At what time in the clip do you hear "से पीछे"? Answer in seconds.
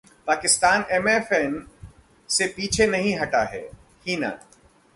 2.29-2.87